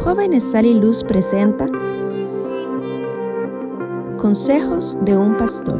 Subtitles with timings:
[0.00, 1.66] Jóvenes Sal y Luz presenta
[4.16, 5.78] Consejos de un Pastor.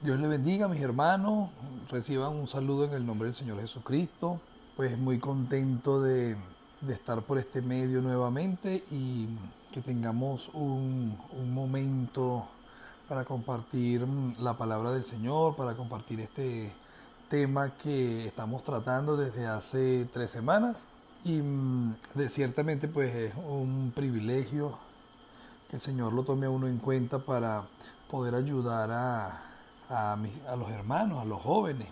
[0.00, 1.50] Dios le bendiga, mis hermanos.
[1.90, 4.40] Reciban un saludo en el nombre del Señor Jesucristo.
[4.76, 6.36] Pues muy contento de,
[6.80, 9.28] de estar por este medio nuevamente y
[9.72, 12.46] que tengamos un, un momento
[13.08, 16.72] para compartir mm, la palabra del Señor, para compartir este
[17.28, 20.76] tema que estamos tratando desde hace tres semanas.
[21.24, 24.78] Y mm, de, ciertamente pues es un privilegio
[25.68, 27.64] que el Señor lo tome a uno en cuenta para
[28.10, 29.42] poder ayudar a,
[29.90, 31.88] a, mis- a los hermanos, a los jóvenes.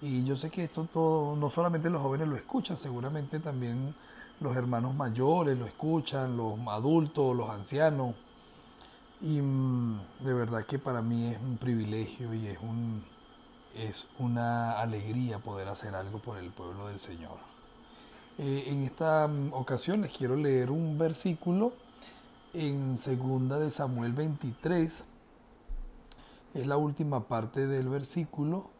[0.00, 3.94] Y yo sé que esto todo, no solamente los jóvenes lo escuchan, seguramente también
[4.40, 8.14] los hermanos mayores lo escuchan, los adultos, los ancianos.
[9.20, 13.02] Y mm, de verdad que para mí es un privilegio y es, un,
[13.74, 17.38] es una alegría poder hacer algo por el pueblo del Señor.
[18.38, 21.72] Eh, en esta mm, ocasión les quiero leer un versículo
[22.54, 25.04] en segunda de Samuel 23.
[26.54, 28.70] Es la última parte del versículo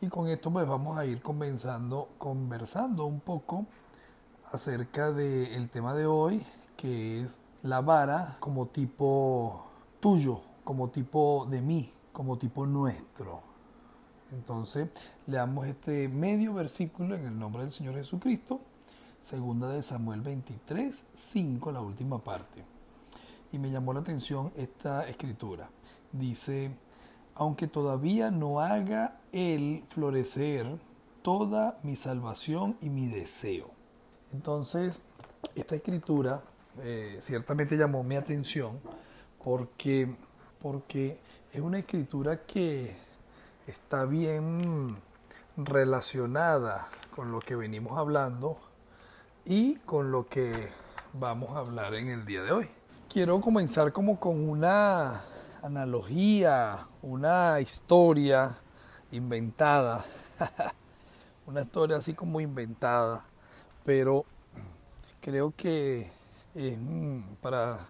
[0.00, 3.66] y con esto pues vamos a ir comenzando, conversando un poco
[4.52, 6.44] acerca del tema de hoy,
[6.76, 9.66] que es la vara como tipo
[10.00, 13.40] tuyo, como tipo de mí, como tipo nuestro.
[14.32, 14.88] Entonces,
[15.26, 18.60] leamos este medio versículo en el nombre del Señor Jesucristo,
[19.20, 22.64] segunda de Samuel 23, 5, la última parte.
[23.52, 25.70] Y me llamó la atención esta escritura.
[26.12, 26.76] Dice,
[27.36, 30.66] aunque todavía no haga Él florecer
[31.22, 33.70] toda mi salvación y mi deseo.
[34.32, 35.00] Entonces,
[35.54, 36.42] esta escritura
[36.82, 38.80] eh, ciertamente llamó mi atención
[39.42, 40.16] porque,
[40.60, 41.18] porque
[41.52, 42.96] es una escritura que
[43.66, 44.96] está bien
[45.56, 48.58] relacionada con lo que venimos hablando
[49.44, 50.68] y con lo que
[51.12, 52.68] vamos a hablar en el día de hoy.
[53.08, 55.22] Quiero comenzar como con una
[55.66, 58.56] analogía, una historia
[59.10, 60.04] inventada,
[61.46, 63.24] una historia así como inventada,
[63.84, 64.24] pero
[65.20, 66.08] creo que
[66.54, 67.80] es mm, para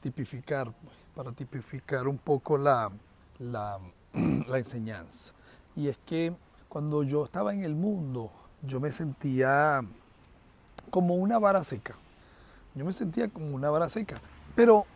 [0.00, 0.70] tipificar,
[1.16, 2.90] para tipificar un poco la,
[3.40, 3.78] la,
[4.48, 5.32] la enseñanza.
[5.74, 6.32] Y es que
[6.68, 8.30] cuando yo estaba en el mundo,
[8.62, 9.82] yo me sentía
[10.90, 11.96] como una vara seca.
[12.76, 14.20] Yo me sentía como una vara seca.
[14.54, 14.86] Pero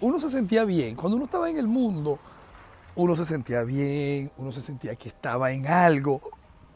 [0.00, 0.94] uno se sentía bien.
[0.96, 2.18] Cuando uno estaba en el mundo,
[2.94, 6.20] uno se sentía bien, uno se sentía que estaba en algo,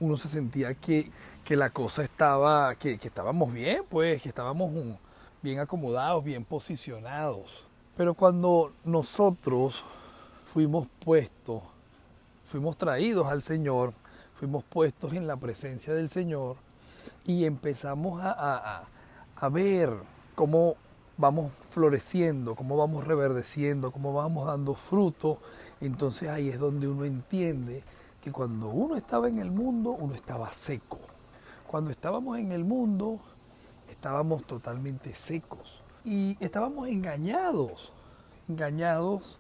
[0.01, 1.11] uno se sentía que,
[1.45, 4.73] que la cosa estaba, que, que estábamos bien, pues, que estábamos
[5.43, 7.65] bien acomodados, bien posicionados.
[7.97, 9.83] Pero cuando nosotros
[10.53, 11.63] fuimos puestos,
[12.47, 13.93] fuimos traídos al Señor,
[14.39, 16.57] fuimos puestos en la presencia del Señor
[17.27, 18.85] y empezamos a- a-
[19.37, 19.91] a ver
[20.35, 20.75] cómo
[21.19, 25.39] vamos floreciendo, cómo vamos reverdeciendo, cómo vamos dando fruto,
[25.81, 27.83] entonces ahí es donde uno entiende
[28.23, 30.99] que cuando uno estaba en el mundo, uno estaba seco.
[31.67, 33.21] Cuando estábamos en el mundo,
[33.91, 37.93] estábamos totalmente secos y estábamos engañados,
[38.49, 39.39] engañados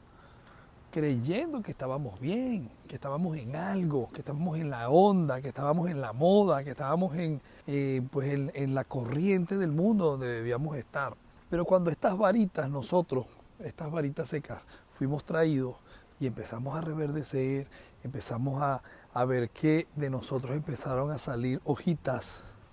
[0.90, 5.88] creyendo que estábamos bien, que estábamos en algo, que estábamos en la onda, que estábamos
[5.88, 10.26] en la moda, que estábamos en, eh, pues en, en la corriente del mundo donde
[10.26, 11.14] debíamos estar.
[11.50, 13.26] Pero cuando estas varitas, nosotros,
[13.58, 14.60] estas varitas secas,
[14.92, 15.74] fuimos traídos
[16.20, 17.66] y empezamos a reverdecer,
[18.04, 18.80] empezamos a,
[19.12, 22.24] a ver que de nosotros empezaron a salir hojitas,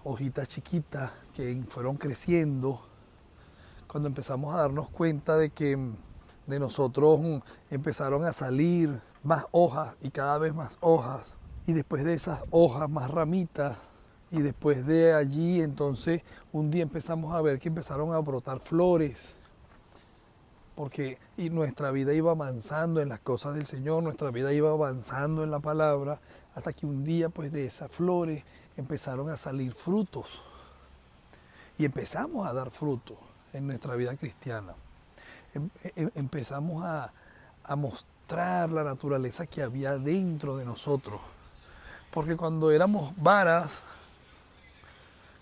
[0.03, 2.81] hojitas chiquitas que fueron creciendo,
[3.87, 5.95] cuando empezamos a darnos cuenta de que mm,
[6.45, 7.37] de nosotros mm,
[7.71, 11.21] empezaron a salir más hojas y cada vez más hojas
[11.65, 13.77] y después de esas hojas más ramitas
[14.31, 16.21] y después de allí entonces
[16.51, 19.17] un día empezamos a ver que empezaron a brotar flores
[20.75, 25.43] porque y nuestra vida iba avanzando en las cosas del Señor, nuestra vida iba avanzando
[25.43, 26.19] en la palabra,
[26.55, 28.43] hasta que un día pues de esas flores
[28.77, 30.41] empezaron a salir frutos
[31.79, 33.17] y empezamos a dar frutos
[33.53, 34.73] en nuestra vida cristiana.
[35.55, 37.11] Em- em- empezamos a,
[37.63, 41.19] a mostrar la naturaleza que había dentro de nosotros.
[42.11, 43.71] Porque cuando éramos varas,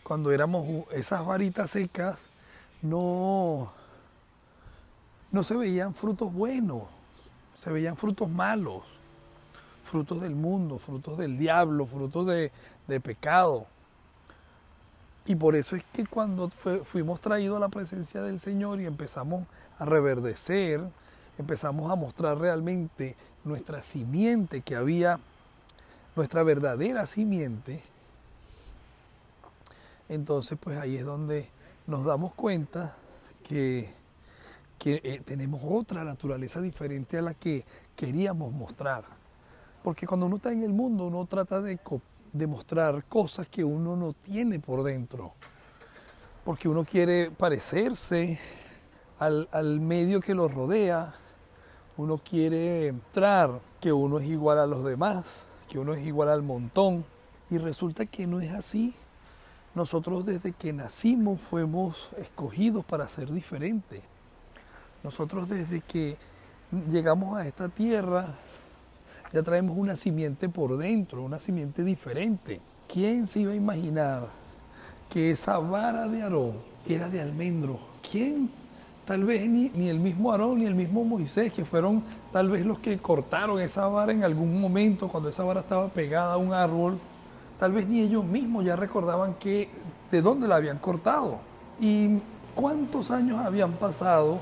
[0.06, 2.19] cuando éramos esas varitas secas,
[2.84, 3.72] no,
[5.31, 6.84] no se veían frutos buenos,
[7.56, 8.84] se veían frutos malos,
[9.84, 12.52] frutos del mundo, frutos del diablo, frutos de,
[12.88, 13.66] de pecado.
[15.25, 19.48] Y por eso es que cuando fuimos traídos a la presencia del Señor y empezamos
[19.80, 20.81] a reverdecer,
[21.40, 25.18] empezamos a mostrar realmente nuestra simiente que había,
[26.16, 27.81] nuestra verdadera simiente,
[30.10, 31.48] entonces pues ahí es donde
[31.88, 32.96] nos damos cuenta
[33.48, 33.90] que,
[34.80, 37.63] que eh, tenemos otra naturaleza diferente a la que
[37.96, 39.04] queríamos mostrar.
[39.84, 41.80] Porque cuando uno está en el mundo, uno trata de,
[42.34, 45.34] de mostrar cosas que uno no tiene por dentro.
[46.44, 48.40] Porque uno quiere parecerse
[49.19, 51.13] al, al medio que lo rodea.
[51.98, 55.24] Uno quiere mostrar que uno es igual a los demás,
[55.69, 57.06] que uno es igual al montón.
[57.51, 58.94] Y resulta que no es así.
[59.75, 64.01] Nosotros desde que nacimos fuimos escogidos para ser diferentes.
[65.04, 66.18] Nosotros desde que
[66.89, 68.27] llegamos a esta tierra
[69.33, 72.62] ya traemos una simiente por dentro, una simiente diferente.
[72.88, 74.27] ¿Quién se iba a imaginar
[75.10, 76.54] que esa vara de Aarón
[76.88, 77.77] era de almendro?
[78.10, 78.50] ¿Quién?
[79.06, 82.01] Tal vez ni, ni, el mismo Aarón ni el mismo Moisés, que fueron
[82.31, 86.33] tal vez los que cortaron esa vara en algún momento cuando esa vara estaba pegada
[86.33, 86.98] a un árbol.
[87.60, 89.69] Tal vez ni ellos mismos ya recordaban que,
[90.12, 91.40] de dónde la habían cortado.
[91.80, 92.22] Y
[92.54, 94.40] cuántos años habían pasado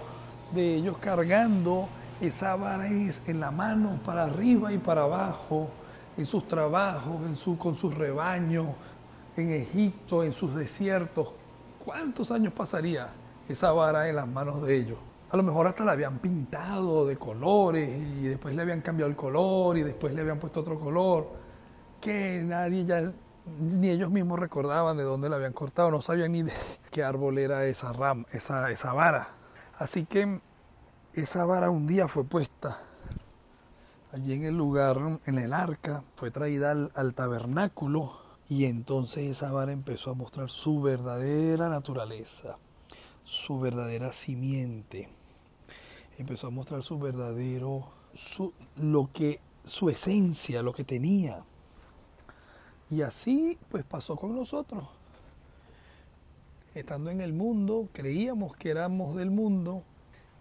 [0.54, 1.88] de ellos cargando
[2.22, 5.70] esa vara en la mano para arriba y para abajo,
[6.18, 8.68] en sus trabajos, en su, con sus rebaños,
[9.36, 11.30] en Egipto, en sus desiertos.
[11.84, 13.10] ¿Cuántos años pasaría
[13.50, 14.98] esa vara en las manos de ellos?
[15.32, 19.16] A lo mejor hasta la habían pintado de colores y después le habían cambiado el
[19.16, 21.28] color y después le habían puesto otro color,
[22.04, 23.12] que nadie ya,
[23.60, 26.54] ni ellos mismos recordaban de dónde la habían cortado, no sabían ni de
[26.92, 29.28] qué árbol era esa, ram, esa, esa vara.
[29.78, 30.40] Así que
[31.14, 32.80] esa vara un día fue puesta
[34.14, 38.14] allí en el lugar, en el arca, fue traída al, tabernáculo
[38.48, 42.58] y entonces esa vara empezó a mostrar su verdadera naturaleza,
[43.24, 45.10] su verdadera simiente.
[46.20, 51.44] Empezó a mostrar su verdadero, su, lo que, su esencia, lo que tenía.
[52.90, 54.84] Y así pues pasó con nosotros.
[56.76, 59.84] Estando en el mundo, creíamos que éramos del mundo,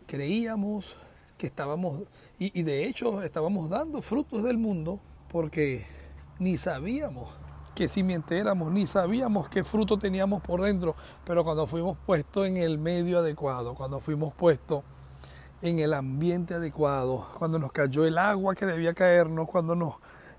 [0.07, 0.97] creíamos
[1.39, 2.03] que estábamos,
[2.39, 4.99] y, de hecho estábamos dando frutos del mundo
[5.31, 5.87] porque
[6.39, 7.29] ni sabíamos
[7.75, 10.95] qué simiente éramos, ni sabíamos qué fruto teníamos por dentro,
[11.25, 14.85] pero cuando fuimos puestos en el medio adecuado, cuando fuimos puestos
[15.63, 19.95] en el ambiente adecuado, cuando nos cayó el agua que debía caernos, cuando nos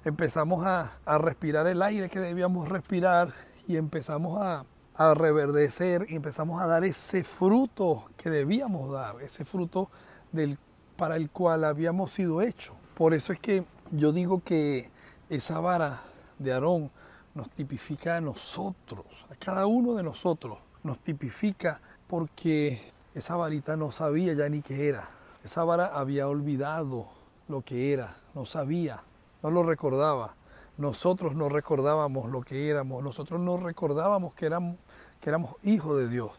[0.05, 3.33] empezamos a, a respirar el aire que debíamos respirar
[3.67, 4.65] y empezamos a,
[4.95, 9.89] a reverdecer y empezamos a dar ese fruto que debíamos dar, ese fruto
[10.31, 10.57] del,
[10.97, 12.75] para el cual habíamos sido hechos.
[12.95, 14.89] Por eso es que yo digo que
[15.29, 16.01] esa vara
[16.37, 16.91] de Aarón
[17.33, 23.91] nos tipifica a nosotros, a cada uno de nosotros, nos tipifica porque esa varita no
[23.91, 25.07] sabía ya ni qué era.
[25.43, 27.07] Esa vara había olvidado
[27.47, 29.01] lo que era, no sabía,
[29.43, 30.33] no lo recordaba.
[30.77, 34.77] Nosotros no recordábamos lo que éramos, nosotros no recordábamos que éramos,
[35.21, 36.31] que éramos hijos de Dios.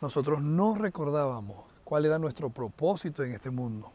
[0.00, 3.88] Nosotros no recordábamos cuál era nuestro propósito en este mundo.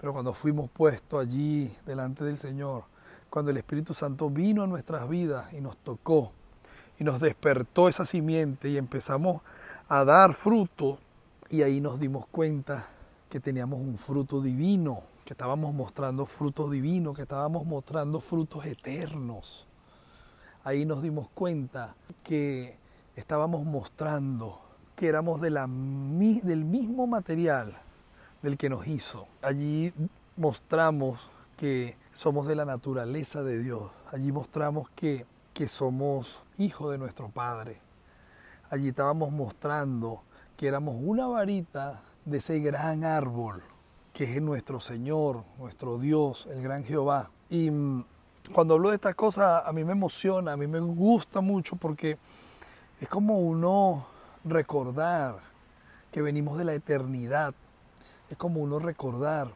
[0.00, 2.84] Pero cuando fuimos puestos allí delante del Señor,
[3.30, 6.32] cuando el Espíritu Santo vino a nuestras vidas y nos tocó
[6.98, 9.42] y nos despertó esa simiente y empezamos
[9.88, 10.98] a dar fruto
[11.50, 12.86] y ahí nos dimos cuenta
[13.30, 19.66] que teníamos un fruto divino, que estábamos mostrando frutos divinos, que estábamos mostrando frutos eternos.
[20.62, 22.76] Ahí nos dimos cuenta que
[23.16, 24.60] estábamos mostrando
[24.94, 27.76] que éramos de la, del mismo material
[28.40, 29.26] del que nos hizo.
[29.42, 29.92] Allí
[30.36, 31.18] mostramos
[31.56, 33.90] que somos de la naturaleza de Dios.
[34.12, 37.78] Allí mostramos que, que somos hijos de nuestro Padre.
[38.70, 40.22] Allí estábamos mostrando
[40.56, 43.60] que éramos una varita de ese gran árbol
[44.16, 47.28] que es nuestro Señor, nuestro Dios, el gran Jehová.
[47.50, 48.02] Y mm,
[48.54, 52.16] cuando hablo de estas cosas, a mí me emociona, a mí me gusta mucho porque
[52.98, 54.06] es como uno
[54.42, 55.36] recordar
[56.12, 57.52] que venimos de la eternidad.
[58.30, 59.48] Es como uno recordar,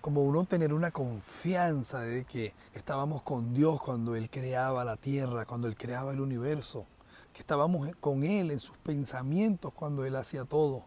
[0.00, 5.44] como uno tener una confianza de que estábamos con Dios cuando Él creaba la tierra,
[5.44, 6.86] cuando Él creaba el universo,
[7.32, 10.84] que estábamos con Él en sus pensamientos cuando Él hacía todo,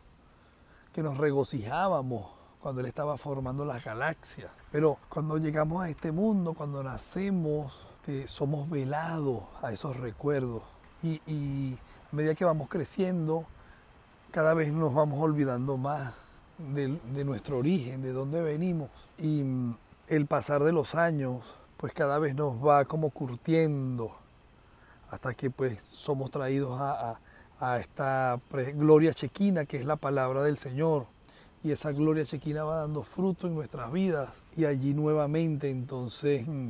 [0.93, 4.51] que nos regocijábamos cuando Él estaba formando las galaxias.
[4.71, 7.73] Pero cuando llegamos a este mundo, cuando nacemos,
[8.07, 10.63] eh, somos velados a esos recuerdos.
[11.03, 11.77] Y,
[12.11, 13.45] a medida que vamos creciendo,
[14.31, 16.13] cada vez nos vamos olvidando más
[16.73, 16.87] de,
[17.25, 18.89] nuestro origen, de dónde venimos.
[19.17, 19.75] Y mm,
[20.07, 21.41] el pasar de los años,
[21.77, 24.11] pues cada vez nos va como curtiendo
[25.11, 27.17] hasta que pues somos traídos a,
[27.59, 28.39] a esta
[28.75, 31.05] gloria chequina que es la palabra del Señor.
[31.63, 36.69] Y esa gloria chequina va dando fruto en nuestras vidas y allí nuevamente entonces mm,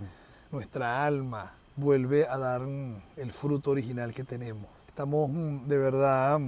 [0.51, 4.69] nuestra alma vuelve a dar mm, el fruto original que tenemos.
[4.87, 6.39] Estamos mm, de verdad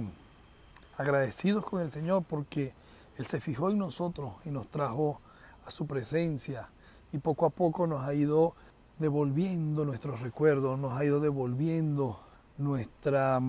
[0.96, 2.72] agradecidos con el Señor porque
[3.18, 5.20] Él se fijó en nosotros y nos trajo
[5.66, 6.68] a su presencia
[7.12, 8.54] y poco a poco nos ha ido
[8.98, 12.20] devolviendo nuestros recuerdos, nos ha ido devolviendo
[12.58, 13.40] nuestra,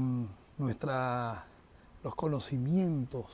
[0.57, 1.43] nuestra,
[2.03, 3.25] los conocimientos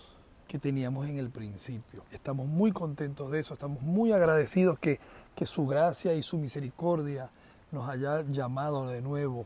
[0.47, 2.03] que teníamos en el principio.
[2.11, 4.99] Estamos muy contentos de eso, estamos muy agradecidos que,
[5.35, 7.29] que su gracia y su misericordia
[7.71, 9.45] nos haya llamado de nuevo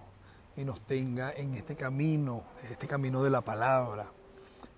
[0.56, 4.06] y nos tenga en este camino, este camino de la palabra,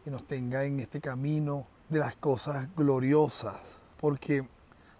[0.05, 3.55] y nos tenga en este camino de las cosas gloriosas,
[3.99, 4.45] porque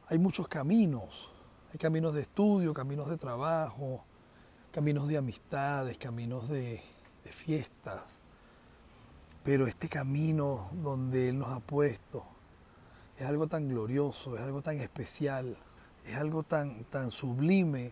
[0.10, 1.30] hay muchos caminos,
[1.72, 4.04] hay caminos de estudio, caminos de trabajo,
[4.72, 6.82] caminos de amistades, caminos de,
[7.24, 8.02] de fiestas,
[9.44, 12.24] pero este camino donde Él nos ha puesto
[13.18, 15.56] es algo tan glorioso, es algo tan especial,
[16.06, 17.92] es algo tan, tan sublime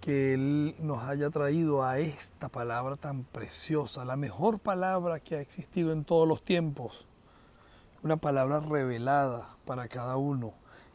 [0.00, 5.40] que Él nos haya traído a esta palabra tan preciosa, la mejor palabra que ha
[5.40, 7.06] existido en todos los tiempos,
[8.02, 10.52] una palabra revelada para cada uno,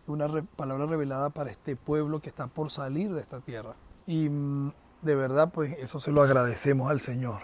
[0.07, 3.73] una palabra revelada para este pueblo que está por salir de esta tierra.
[4.07, 4.71] Y mm,
[5.01, 7.41] de verdad, pues eso se lo agradecemos al Señor.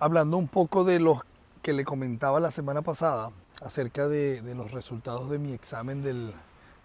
[0.00, 1.20] Hablando un poco de los
[1.62, 3.30] que le comentaba la semana pasada
[3.62, 6.32] acerca de, los resultados de mi examen del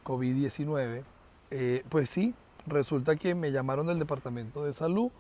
[0.06, 1.04] COVID-19,
[1.50, 2.34] eh, pues sí,
[2.68, 5.12] resulta que me llamaron del departamento de salud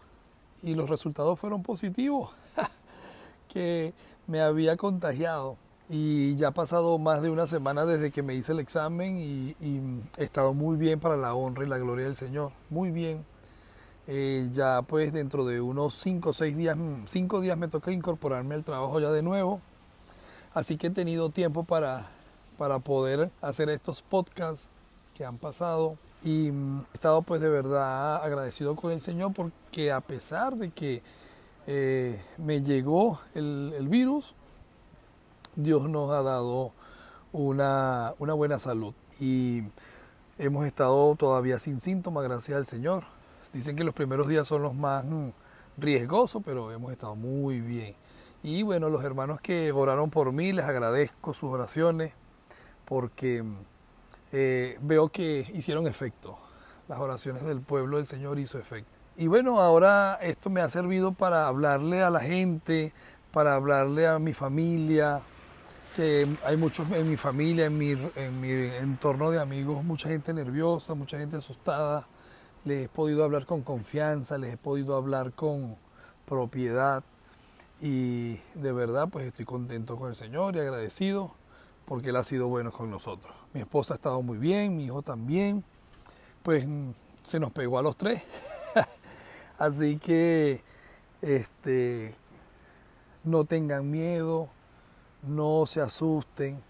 [0.62, 2.30] y los resultados fueron positivos,
[3.52, 3.94] que
[4.28, 5.58] me había contagiado.
[5.90, 9.56] Y ya ha pasado más de una semana desde que me hice el examen y,
[10.18, 12.52] he estado muy bien para la honra y la gloria del Señor.
[12.70, 13.24] Muy bien.
[14.10, 18.56] Eh, ya pues dentro de unos 5 o 6 días, 5 días me toca incorporarme
[18.56, 19.60] al trabajo ya de nuevo.
[20.54, 22.08] Así que he tenido tiempo para,
[22.58, 24.68] para poder hacer estos podcasts
[25.18, 25.98] que han pasado.
[26.24, 30.72] Y mm, he estado pues de verdad agradecido con el Señor porque a pesar de
[30.72, 31.02] que
[31.68, 34.34] eh, me llegó el, el, virus,
[35.58, 36.72] Dios nos ha dado
[37.34, 38.94] una, una buena salud.
[39.20, 39.64] Y
[40.40, 43.17] hemos estado todavía sin síntomas, gracias al Señor
[43.54, 45.30] Dicen que los primeros días son los más mm,
[45.78, 47.96] riesgosos, pero hemos estado muy bien.
[48.44, 52.14] Y bueno, los hermanos que oraron por mí, les agradezco sus oraciones
[52.86, 53.56] porque mm,
[54.34, 56.38] eh, veo que hicieron efecto.
[56.88, 58.92] Las oraciones del pueblo del Señor hizo efecto.
[59.18, 62.94] Y bueno, ahora esto me ha servido para hablarle a la gente,
[63.32, 65.22] para hablarle a mi familia,
[65.96, 70.34] que hay muchos en mi familia, en mi, en mi entorno de amigos, mucha gente
[70.34, 72.06] nerviosa, mucha gente asustada
[72.68, 75.76] les he podido hablar con confianza, les he podido hablar con
[76.28, 77.02] propiedad
[77.82, 81.32] y de verdad pues estoy contento con el Señor y agradecido
[81.86, 83.34] porque Él ha sido bueno con nosotros.
[83.54, 85.64] Mi esposa ha estado muy bien, mi hijo también,
[86.44, 86.66] pues
[87.24, 88.22] se nos pegó a los tres.
[89.58, 90.62] Así que
[91.22, 92.14] este,
[93.24, 94.50] no tengan miedo,
[95.24, 96.62] no se asusten,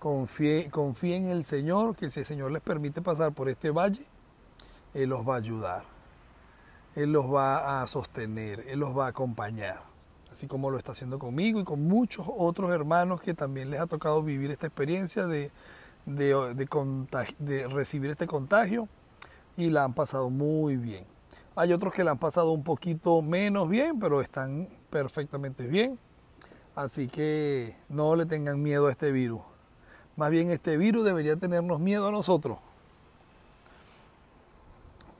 [0.00, 4.04] confíen, confíen en el Señor, que si el Señor les permite pasar por este valle,
[4.94, 5.82] él los va a ayudar,
[6.94, 9.80] Él los va a sostener, Él los va a acompañar,
[10.32, 13.86] así como lo está haciendo conmigo y con muchos otros hermanos que también les ha
[13.88, 15.50] tocado vivir esta experiencia de,
[16.06, 18.88] de, recibir este contagio
[19.56, 21.04] y la han pasado muy bien.
[21.56, 25.98] Hay otros que la han pasado un poquito menos bien, pero están perfectamente bien.
[26.74, 29.40] Así que no le tengan miedo a este virus.
[30.16, 32.58] Más bien este virus debería tenernos miedo a nosotros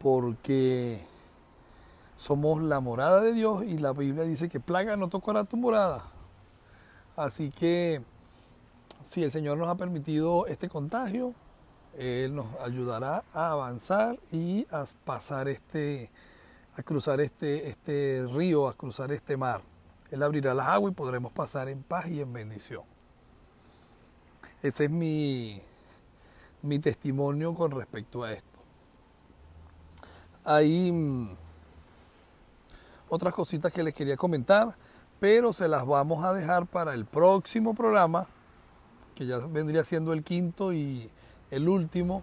[0.04, 1.00] porque
[2.18, 6.04] somos la morada de Dios y la Biblia dice que plaga no tocará tu morada.
[7.16, 8.02] Así que
[9.02, 11.32] si el Señor nos ha permitido este contagio,
[11.96, 16.10] Él nos ayudará a avanzar y a pasar este,
[16.76, 19.62] a cruzar este, este río, a cruzar este mar.
[20.10, 22.82] Él abrirá las aguas y podremos pasar en paz y en bendición.
[24.62, 25.62] Ese es mi,
[26.60, 28.53] mi testimonio con respecto a esto.
[30.44, 31.28] Hay mm,
[33.08, 34.74] otras cositas que les quería comentar,
[35.18, 38.26] pero se las vamos a dejar para el próximo programa,
[39.14, 41.08] que ya vendría siendo el quinto y
[41.50, 42.22] el último.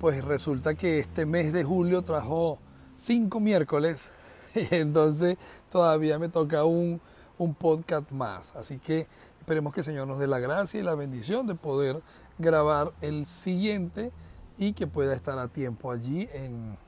[0.00, 2.58] Pues resulta que este mes de julio trajo
[2.96, 3.98] cinco miércoles,
[4.54, 5.36] y entonces
[5.70, 7.02] todavía me toca un,
[7.36, 8.56] un podcast más.
[8.56, 9.06] Así que
[9.40, 12.00] esperemos que el Señor nos dé la gracia y la bendición de poder
[12.38, 14.10] grabar el siguiente
[14.56, 16.78] y que pueda estar a tiempo allí en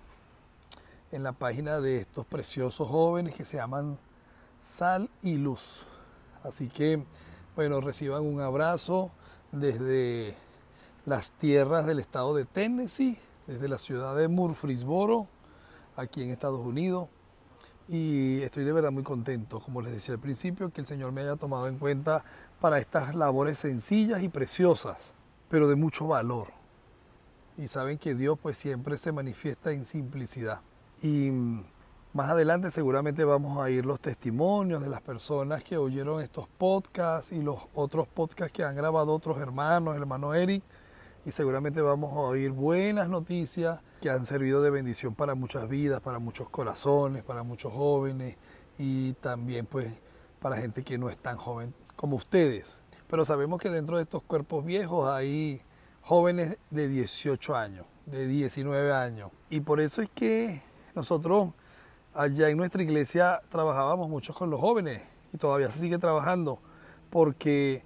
[1.12, 3.98] en la página de estos preciosos jóvenes que se llaman
[4.62, 5.84] Sal y Luz.
[6.44, 7.02] Así que,
[7.56, 9.10] bueno, reciban un abrazo
[9.52, 10.36] desde
[11.06, 15.26] las tierras del estado de Tennessee, desde la ciudad de Murfreesboro,
[15.96, 17.08] aquí en Estados Unidos.
[17.88, 21.22] Y estoy de verdad muy contento, como les decía al principio, que el Señor me
[21.22, 22.22] haya tomado en cuenta
[22.60, 24.98] para estas labores sencillas y preciosas,
[25.48, 26.48] pero de mucho valor.
[27.58, 30.60] Y saben que Dios pues siempre se manifiesta en simplicidad.
[31.02, 31.30] Y
[32.12, 37.32] más adelante seguramente vamos a oír los testimonios de las personas que oyeron estos podcasts
[37.32, 40.62] y los otros podcasts que han grabado otros hermanos, hermano Eric,
[41.24, 46.00] y seguramente vamos a oír buenas noticias que han servido de bendición para muchas vidas,
[46.00, 48.36] para muchos corazones, para muchos jóvenes
[48.78, 49.92] y también pues
[50.40, 52.66] para gente que no es tan joven como ustedes.
[53.08, 55.60] Pero sabemos que dentro de estos cuerpos viejos hay
[56.02, 59.30] jóvenes de 18 años, de 19 años.
[59.50, 60.62] Y por eso es que
[61.00, 61.48] nosotros
[62.14, 65.00] allá en nuestra iglesia trabajábamos mucho con los jóvenes
[65.32, 66.58] y todavía se sigue trabajando
[67.08, 67.82] porque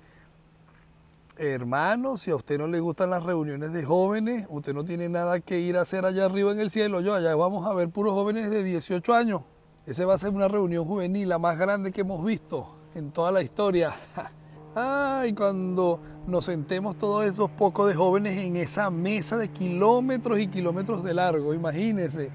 [1.37, 5.39] hermanos, si a usted no le gustan las reuniones de jóvenes, usted no tiene nada
[5.39, 7.01] que ir a hacer allá arriba en el cielo.
[7.01, 9.43] Yo allá vamos a ver puros jóvenes de 18 años.
[9.87, 12.67] Ese va a ser una reunión juvenil, la más grande que hemos visto
[12.97, 13.95] en toda la historia.
[14.75, 20.49] Ay, cuando nos sentemos todos esos pocos de jóvenes en esa mesa de kilómetros y
[20.49, 22.31] kilómetros de largo, imagínense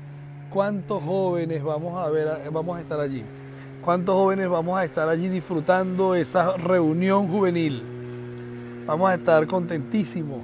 [0.50, 3.24] cuántos jóvenes vamos a ver, vamos a estar allí.
[3.84, 7.82] Cuántos jóvenes vamos a estar allí disfrutando esa reunión juvenil.
[8.86, 10.42] Vamos a estar contentísimos.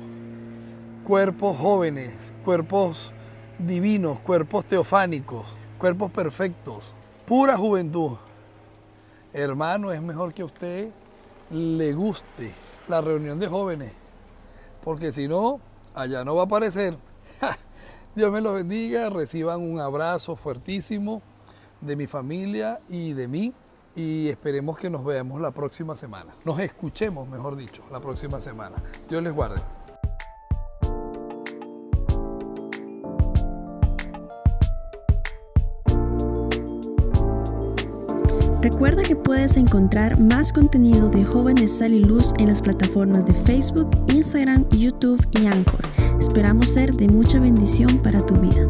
[1.04, 2.12] Cuerpos jóvenes,
[2.44, 3.12] cuerpos
[3.60, 5.46] divinos, cuerpos teofánicos,
[5.78, 6.84] cuerpos perfectos,
[7.28, 8.12] pura juventud.
[9.34, 10.90] Hermano, es mejor que a usted
[11.52, 12.54] le guste
[12.88, 13.92] la reunión de jóvenes,
[14.84, 15.60] porque si no,
[15.94, 16.96] allá no va a aparecer.
[18.16, 21.22] Dios me los bendiga, reciban un abrazo fuertísimo
[21.82, 23.54] de mi familia y de mí
[23.94, 26.34] y esperemos que nos veamos la próxima semana.
[26.46, 28.78] Nos escuchemos, mejor dicho, la próxima semana.
[29.10, 29.62] Dios les guarde.
[38.62, 43.34] Recuerda que puedes encontrar más contenido de Jóvenes Sal y Luz en las plataformas de
[43.34, 45.95] Facebook, Instagram, YouTube y Anchor.
[46.28, 48.66] Esperamos ser de mucha bendición para tu vida.